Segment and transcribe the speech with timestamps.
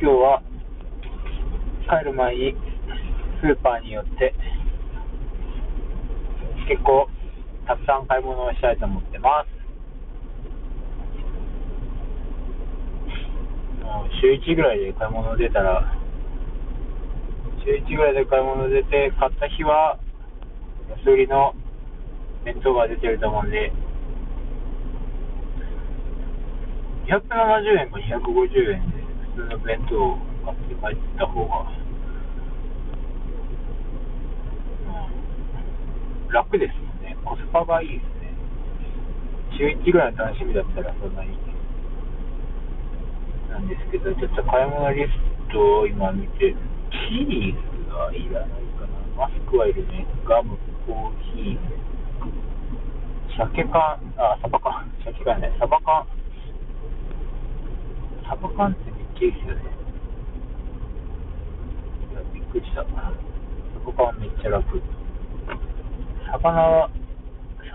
[0.00, 0.42] 今日は
[1.90, 2.54] 帰る前に
[3.42, 4.32] スーパーに寄って
[6.68, 7.08] 結構
[7.66, 9.48] たくさん買い物をしたいと思ってます。
[13.82, 15.92] もう週1ぐらいで買い物出たら、
[17.64, 19.98] 週1ぐらいで買い物出て、買った日は
[21.04, 21.54] 安売りの
[22.44, 23.72] 弁当が出てると思うんで、
[27.08, 28.97] 270円か250円で
[29.38, 31.70] 通の弁当を買って帰った方が、
[36.26, 37.16] うん、楽ですもんね。
[37.24, 38.34] コスパがいいですね。
[39.56, 41.38] 週1ぐらいの楽しみだったらそんなに。
[43.48, 46.56] なんですけど、ちょっと買い物リストを今見て、
[46.90, 49.28] チーズはいらないかな。
[49.28, 50.04] マスクはいるね。
[50.26, 51.78] ガム、コーヒー、
[53.38, 56.06] 鮭缶、あ、サバ缶、鮭缶ね、サバ缶。
[58.28, 59.32] サバ缶ってびっ
[62.52, 62.82] くりした。
[62.84, 64.80] サバ缶めっちゃ楽。
[66.30, 66.90] 魚は、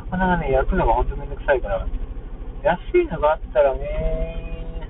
[0.10, 1.86] 魚がね、焼くのがほんとめんどくさいから、
[2.64, 4.88] 安いのがあったらね、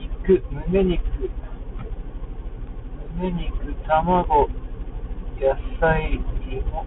[0.00, 1.00] 肉、胸肉、
[3.16, 4.48] 胸肉、卵、
[5.38, 6.14] 野菜、
[6.50, 6.86] 芋、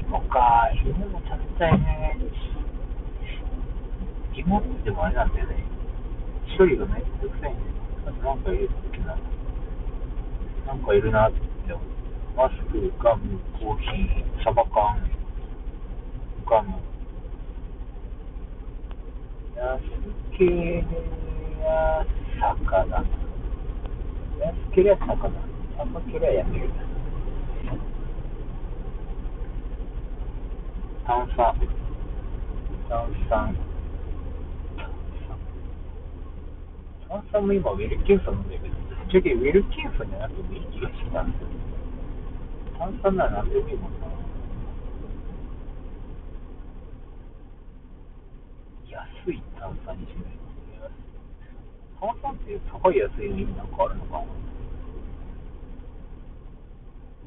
[0.00, 2.18] 芋か、芋も食べたいね。
[4.34, 5.64] 芋ってでもあれなんだよね。
[6.56, 7.77] 処理がめんどくさいんだよ。
[8.28, 9.16] なんか入れた時な。
[10.66, 11.72] なんかいるなって。
[11.72, 11.86] 思う。
[12.36, 15.10] マスク、ガム、コーヒー、サバ缶、
[16.46, 16.74] ガム。
[19.56, 19.80] 安
[20.36, 20.84] けれ
[21.62, 22.04] ば
[22.38, 22.98] 魚。
[22.98, 25.32] 安ければ魚。
[25.78, 26.70] 高ければ焼ける。
[31.06, 31.56] 炭酸。
[32.90, 33.77] 炭酸。
[37.08, 41.40] 炭酸も今ウィルキンソン飲んでるけど、ぶっちゃけウィルキンソンじゃなくてもいい気がしたんです。
[41.40, 41.48] よ。
[42.78, 44.06] 炭酸なら何でもいいもんな。
[48.92, 50.48] 安い炭酸にしないと
[52.00, 54.24] 炭酸って高い安いの意味なんかあるのかな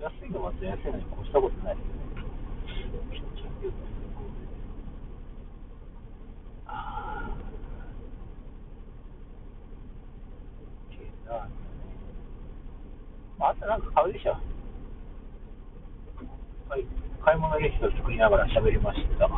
[0.05, 1.85] 安いのは安いのに越したことないです。
[3.65, 3.75] よね。
[6.65, 7.29] あ
[11.29, 11.49] あ。
[13.37, 14.31] まあ、あとなんか買うでしょ。
[16.67, 16.85] はい。
[17.23, 19.29] 買い物レシピを作りながら喋りました。